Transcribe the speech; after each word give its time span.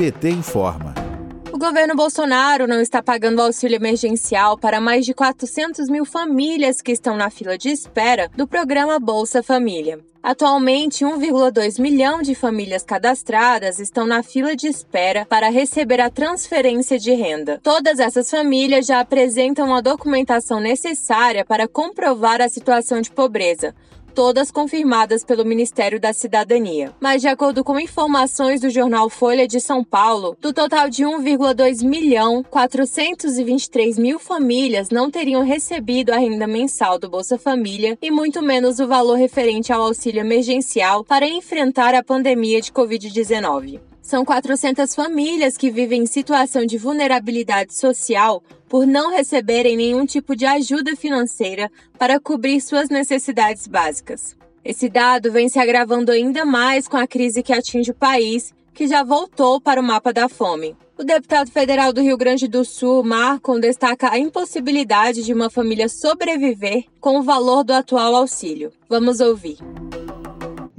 PT 0.00 0.30
informa. 0.30 0.94
O 1.52 1.58
governo 1.58 1.94
Bolsonaro 1.94 2.66
não 2.66 2.80
está 2.80 3.02
pagando 3.02 3.42
auxílio 3.42 3.76
emergencial 3.76 4.56
para 4.56 4.80
mais 4.80 5.04
de 5.04 5.12
400 5.12 5.90
mil 5.90 6.06
famílias 6.06 6.80
que 6.80 6.90
estão 6.90 7.18
na 7.18 7.28
fila 7.28 7.58
de 7.58 7.68
espera 7.68 8.30
do 8.34 8.46
programa 8.46 8.98
Bolsa 8.98 9.42
Família. 9.42 10.00
Atualmente, 10.22 11.04
1,2 11.04 11.78
milhão 11.78 12.22
de 12.22 12.34
famílias 12.34 12.82
cadastradas 12.82 13.78
estão 13.78 14.06
na 14.06 14.22
fila 14.22 14.56
de 14.56 14.68
espera 14.68 15.26
para 15.26 15.50
receber 15.50 16.00
a 16.00 16.08
transferência 16.08 16.98
de 16.98 17.12
renda. 17.12 17.60
Todas 17.62 17.98
essas 17.98 18.30
famílias 18.30 18.86
já 18.86 19.00
apresentam 19.00 19.74
a 19.74 19.82
documentação 19.82 20.60
necessária 20.60 21.44
para 21.44 21.68
comprovar 21.68 22.40
a 22.40 22.48
situação 22.48 23.02
de 23.02 23.10
pobreza, 23.10 23.74
todas 24.10 24.50
confirmadas 24.50 25.24
pelo 25.24 25.44
Ministério 25.44 25.98
da 25.98 26.12
Cidadania. 26.12 26.92
Mas, 27.00 27.22
de 27.22 27.28
acordo 27.28 27.64
com 27.64 27.78
informações 27.78 28.60
do 28.60 28.68
jornal 28.68 29.08
Folha 29.08 29.46
de 29.48 29.60
São 29.60 29.82
Paulo, 29.82 30.36
do 30.40 30.52
total 30.52 30.90
de 30.90 31.04
1,2 31.04 31.82
milhão 31.82 32.42
423 32.42 33.98
mil 33.98 34.18
famílias 34.18 34.90
não 34.90 35.10
teriam 35.10 35.44
recebido 35.44 36.10
a 36.10 36.18
renda 36.18 36.46
mensal 36.46 36.98
do 36.98 37.08
Bolsa 37.08 37.38
Família 37.38 37.96
e 38.02 38.10
muito 38.10 38.42
menos 38.42 38.80
o 38.80 38.86
valor 38.86 39.16
referente 39.16 39.72
ao 39.72 39.82
auxílio 39.82 40.20
emergencial 40.20 41.04
para 41.04 41.26
enfrentar 41.26 41.94
a 41.94 42.02
pandemia 42.02 42.60
de 42.60 42.72
Covid-19. 42.72 43.80
São 44.02 44.24
400 44.24 44.92
famílias 44.92 45.56
que 45.56 45.70
vivem 45.70 46.02
em 46.02 46.06
situação 46.06 46.66
de 46.66 46.76
vulnerabilidade 46.76 47.74
social 47.74 48.42
por 48.70 48.86
não 48.86 49.10
receberem 49.10 49.76
nenhum 49.76 50.06
tipo 50.06 50.36
de 50.36 50.46
ajuda 50.46 50.94
financeira 50.94 51.68
para 51.98 52.20
cobrir 52.20 52.60
suas 52.60 52.88
necessidades 52.88 53.66
básicas. 53.66 54.36
Esse 54.64 54.88
dado 54.88 55.32
vem 55.32 55.48
se 55.48 55.58
agravando 55.58 56.12
ainda 56.12 56.44
mais 56.44 56.86
com 56.86 56.96
a 56.96 57.06
crise 57.06 57.42
que 57.42 57.52
atinge 57.52 57.90
o 57.90 57.94
país, 57.94 58.54
que 58.72 58.86
já 58.86 59.02
voltou 59.02 59.60
para 59.60 59.80
o 59.80 59.84
mapa 59.84 60.12
da 60.12 60.28
fome. 60.28 60.76
O 60.96 61.02
deputado 61.02 61.50
federal 61.50 61.92
do 61.92 62.00
Rio 62.00 62.16
Grande 62.16 62.46
do 62.46 62.64
Sul, 62.64 63.02
Marcon, 63.02 63.58
destaca 63.58 64.12
a 64.12 64.18
impossibilidade 64.18 65.24
de 65.24 65.34
uma 65.34 65.50
família 65.50 65.88
sobreviver 65.88 66.84
com 67.00 67.18
o 67.18 67.22
valor 67.24 67.64
do 67.64 67.72
atual 67.72 68.14
auxílio. 68.14 68.70
Vamos 68.88 69.18
ouvir. 69.18 69.58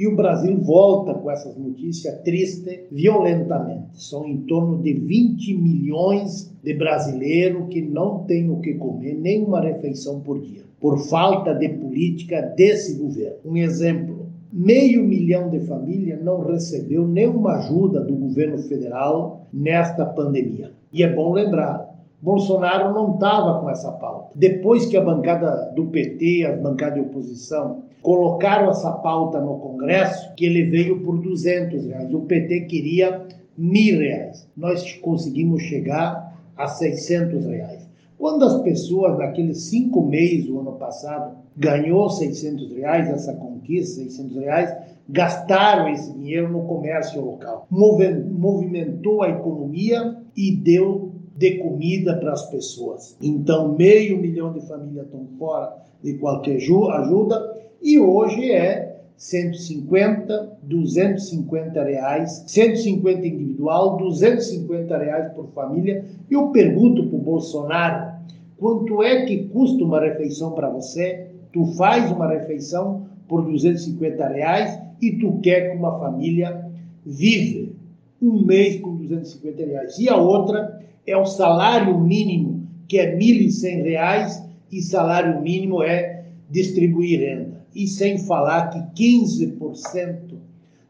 E 0.02 0.08
o 0.08 0.16
Brasil 0.16 0.58
volta 0.58 1.14
com 1.14 1.30
essas 1.30 1.56
notícias 1.56 2.24
tristes 2.24 2.80
violentamente. 2.92 4.04
São 4.04 4.26
em 4.26 4.38
torno 4.48 4.82
de 4.82 4.94
20 4.94 5.54
milhões 5.54 6.52
de 6.64 6.74
brasileiros 6.74 7.68
que 7.70 7.84
não 7.84 8.24
têm 8.24 8.50
o 8.50 8.60
que 8.62 8.74
comer, 8.74 9.14
nem 9.14 9.44
uma 9.44 9.62
refeição 9.62 10.20
por 10.22 10.42
dia, 10.42 10.64
por 10.80 10.98
falta 11.08 11.54
de 11.54 11.70
política 11.70 12.42
desse 12.42 12.96
governo. 12.98 13.38
Um 13.46 13.58
exemplo: 13.58 14.26
meio 14.52 15.04
milhão 15.04 15.52
de 15.52 15.60
famílias 15.60 16.20
não 16.24 16.48
recebeu 16.48 17.08
nenhuma 17.08 17.58
ajuda 17.58 18.02
do 18.02 18.16
governo 18.16 18.58
federal 18.58 19.46
nesta 19.54 20.04
pandemia. 20.04 20.72
E 20.92 21.04
é 21.04 21.14
bom 21.14 21.32
lembrar, 21.32 21.91
Bolsonaro 22.22 22.94
não 22.94 23.16
estava 23.16 23.60
com 23.60 23.70
essa 23.70 23.92
pauta. 23.94 24.32
Depois 24.36 24.86
que 24.86 24.96
a 24.96 25.04
bancada 25.04 25.72
do 25.76 25.88
PT, 25.88 26.46
as 26.46 26.60
bancadas 26.60 26.96
de 26.96 27.02
oposição, 27.02 27.84
colocaram 28.02 28.70
essa 28.70 28.92
pauta 28.92 29.40
no 29.40 29.58
Congresso, 29.60 30.34
que 30.36 30.46
ele 30.46 30.70
veio 30.70 31.02
por 31.02 31.20
200 31.20 31.86
reais. 31.86 32.14
O 32.14 32.22
PT 32.22 32.62
queria 32.62 33.26
mil 33.58 34.00
reais. 34.00 34.48
Nós 34.56 34.94
conseguimos 34.94 35.64
chegar 35.64 36.38
a 36.56 36.68
600 36.68 37.46
reais. 37.46 37.90
Quando 38.18 38.46
as 38.46 38.62
pessoas, 38.62 39.18
naqueles 39.18 39.64
cinco 39.64 40.04
meses 40.06 40.46
do 40.46 40.60
ano 40.60 40.74
passado, 40.74 41.38
ganhou 41.58 42.08
600 42.08 42.72
reais, 42.72 43.10
essa 43.10 43.34
conquista, 43.34 43.96
600 43.96 44.38
reais, 44.38 44.78
gastaram 45.10 45.90
esse 45.90 46.14
dinheiro 46.14 46.52
no 46.52 46.66
comércio 46.66 47.20
local. 47.20 47.66
Movimentou 47.72 49.24
a 49.24 49.30
economia 49.30 50.18
e 50.38 50.56
deu 50.56 51.12
de 51.42 51.58
comida 51.58 52.16
para 52.18 52.34
as 52.34 52.48
pessoas. 52.52 53.18
Então, 53.20 53.76
meio 53.76 54.20
milhão 54.20 54.54
de 54.54 54.62
famílias 54.68 55.08
estão 55.08 55.26
fora 55.40 55.76
de 56.04 56.14
qualquer 56.14 56.58
ajuda 56.58 57.58
e 57.82 58.00
hoje 58.00 58.52
é 58.52 59.02
150, 59.18 60.60
250 60.62 61.84
reais, 61.84 62.44
150 62.46 63.26
individual, 63.26 63.98
250 63.98 64.96
reais 64.96 65.34
por 65.34 65.48
família. 65.48 66.06
Eu 66.30 66.50
pergunto 66.50 67.08
para 67.08 67.18
o 67.18 67.22
Bolsonaro 67.22 68.12
quanto 68.58 69.02
é 69.02 69.26
que 69.26 69.46
custa 69.46 69.84
uma 69.84 70.00
refeição 70.00 70.52
para 70.52 70.70
você? 70.70 71.28
Tu 71.52 71.66
faz 71.74 72.12
uma 72.12 72.28
refeição 72.28 73.08
por 73.28 73.44
250 73.44 74.28
reais 74.28 74.80
e 75.02 75.14
tu 75.14 75.40
quer 75.42 75.72
que 75.72 75.78
uma 75.78 75.98
família 75.98 76.70
vive 77.04 77.76
um 78.22 78.46
mês 78.46 78.80
com 78.80 78.96
250 78.96 79.66
reais. 79.66 79.98
E 79.98 80.08
a 80.08 80.16
outra 80.16 80.82
é 81.06 81.18
o 81.18 81.26
salário 81.26 81.98
mínimo, 82.00 82.68
que 82.88 82.98
é 82.98 83.16
R$ 83.16 83.18
1.100, 83.18 84.46
e 84.72 84.82
salário 84.82 85.42
mínimo 85.42 85.84
é 85.84 86.26
distribuir 86.50 87.20
renda. 87.20 87.62
E 87.74 87.88
sem 87.88 88.18
falar 88.18 88.70
que 88.70 89.18
15% 89.24 90.36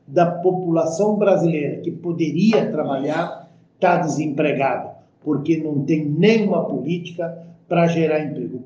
da 0.07 0.25
população 0.25 1.15
brasileira 1.15 1.77
que 1.81 1.91
poderia 1.91 2.69
trabalhar 2.69 3.49
está 3.75 3.97
desempregado, 3.97 4.89
porque 5.23 5.57
não 5.57 5.83
tem 5.83 6.05
nenhuma 6.05 6.65
política 6.65 7.45
para 7.67 7.87
gerar 7.87 8.25
emprego. 8.25 8.63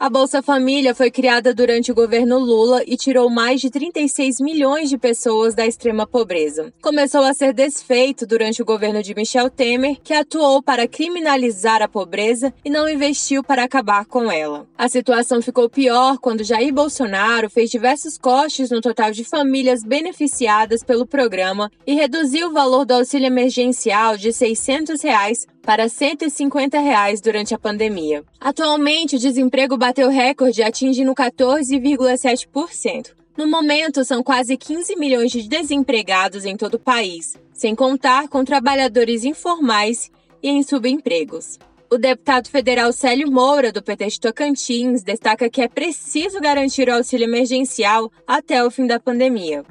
A 0.00 0.08
Bolsa 0.08 0.42
Família 0.42 0.94
foi 0.94 1.10
criada 1.10 1.52
durante 1.52 1.92
o 1.92 1.94
governo 1.94 2.38
Lula 2.38 2.82
e 2.86 2.96
tirou 2.96 3.28
mais 3.28 3.60
de 3.60 3.68
36 3.68 4.36
milhões 4.40 4.88
de 4.88 4.96
pessoas 4.96 5.54
da 5.54 5.66
extrema 5.66 6.06
pobreza. 6.06 6.72
Começou 6.80 7.22
a 7.22 7.34
ser 7.34 7.52
desfeito 7.52 8.26
durante 8.26 8.62
o 8.62 8.64
governo 8.64 9.02
de 9.02 9.14
Michel 9.14 9.50
Temer, 9.50 9.98
que 10.02 10.14
atuou 10.14 10.62
para 10.62 10.88
criminalizar 10.88 11.82
a 11.82 11.86
pobreza 11.86 12.50
e 12.64 12.70
não 12.70 12.88
investiu 12.88 13.44
para 13.44 13.62
acabar 13.62 14.06
com 14.06 14.32
ela. 14.32 14.66
A 14.78 14.88
situação 14.88 15.42
ficou 15.42 15.68
pior 15.68 16.16
quando 16.16 16.44
Jair 16.44 16.72
Bolsonaro 16.72 17.50
fez 17.50 17.70
diversos 17.70 18.16
cortes 18.16 18.70
no 18.70 18.80
total 18.80 19.10
de 19.10 19.22
famílias 19.22 19.84
beneficiadas 19.84 20.82
pelo 20.82 21.04
programa 21.04 21.70
e 21.86 21.92
reduziu 21.92 22.48
o 22.48 22.54
valor 22.54 22.86
do 22.86 22.94
auxílio 22.94 23.26
emergencial 23.26 24.16
de 24.16 24.32
600 24.32 25.02
reais 25.02 25.46
para 25.62 25.88
150 25.88 26.78
reais 26.78 27.20
durante 27.20 27.54
a 27.54 27.58
pandemia. 27.58 28.24
Atualmente, 28.40 29.16
o 29.16 29.18
desemprego 29.18 29.76
bateu 29.76 30.08
recorde 30.08 30.62
atingindo 30.62 31.14
14,7%. 31.14 33.12
No 33.36 33.46
momento, 33.46 34.04
são 34.04 34.22
quase 34.22 34.56
15 34.56 34.96
milhões 34.96 35.30
de 35.30 35.48
desempregados 35.48 36.44
em 36.44 36.56
todo 36.56 36.74
o 36.74 36.78
país, 36.78 37.36
sem 37.52 37.74
contar 37.74 38.28
com 38.28 38.44
trabalhadores 38.44 39.24
informais 39.24 40.10
e 40.42 40.48
em 40.48 40.62
subempregos. 40.62 41.58
O 41.92 41.98
deputado 41.98 42.48
federal 42.48 42.92
Célio 42.92 43.30
Moura, 43.30 43.72
do 43.72 43.82
PT 43.82 44.06
de 44.06 44.20
Tocantins, 44.20 45.02
destaca 45.02 45.50
que 45.50 45.60
é 45.60 45.68
preciso 45.68 46.40
garantir 46.40 46.88
o 46.88 46.94
auxílio 46.94 47.24
emergencial 47.24 48.12
até 48.26 48.64
o 48.64 48.70
fim 48.70 48.86
da 48.86 49.00
pandemia 49.00 49.64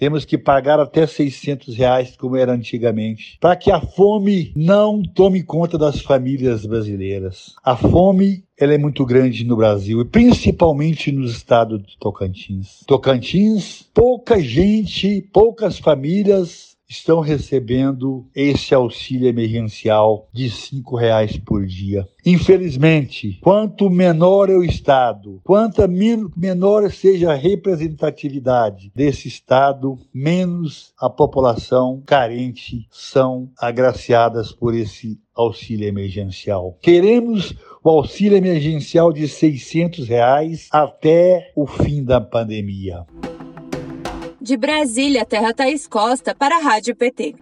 temos 0.00 0.24
que 0.24 0.38
pagar 0.38 0.80
até 0.80 1.06
600 1.06 1.76
reais, 1.76 2.16
como 2.16 2.34
era 2.34 2.54
antigamente, 2.54 3.36
para 3.38 3.54
que 3.54 3.70
a 3.70 3.82
fome 3.82 4.50
não 4.56 5.02
tome 5.02 5.42
conta 5.42 5.76
das 5.76 6.00
famílias 6.00 6.64
brasileiras. 6.64 7.54
A 7.62 7.76
fome 7.76 8.42
ela 8.58 8.72
é 8.72 8.78
muito 8.78 9.04
grande 9.04 9.44
no 9.44 9.56
Brasil 9.56 10.00
e 10.00 10.04
principalmente 10.06 11.12
no 11.12 11.26
estado 11.26 11.78
de 11.78 11.98
Tocantins. 11.98 12.82
Tocantins, 12.86 13.86
pouca 13.92 14.40
gente, 14.40 15.20
poucas 15.32 15.78
famílias 15.78 16.70
estão 16.90 17.20
recebendo 17.20 18.26
esse 18.34 18.74
auxílio 18.74 19.28
emergencial 19.28 20.28
de 20.32 20.50
cinco 20.50 20.96
reais 20.96 21.36
por 21.38 21.64
dia. 21.64 22.06
Infelizmente, 22.26 23.38
quanto 23.40 23.88
menor 23.88 24.50
é 24.50 24.56
o 24.56 24.64
Estado, 24.64 25.40
quanto 25.44 25.80
menor 26.36 26.90
seja 26.90 27.30
a 27.30 27.36
representatividade 27.36 28.90
desse 28.94 29.28
Estado, 29.28 29.96
menos 30.12 30.92
a 30.98 31.08
população 31.08 32.02
carente 32.04 32.88
são 32.90 33.48
agraciadas 33.56 34.50
por 34.50 34.74
esse 34.74 35.18
auxílio 35.34 35.86
emergencial. 35.86 36.76
Queremos 36.82 37.54
o 37.82 37.88
auxílio 37.88 38.36
emergencial 38.36 39.12
de 39.12 39.26
600 39.28 40.08
reais 40.08 40.68
até 40.70 41.52
o 41.54 41.66
fim 41.66 42.04
da 42.04 42.20
pandemia. 42.20 43.06
De 44.40 44.56
Brasília, 44.56 45.26
Terra 45.26 45.52
Thaís 45.52 45.86
Costa, 45.86 46.34
para 46.34 46.56
a 46.56 46.60
Rádio 46.60 46.96
PT. 46.96 47.34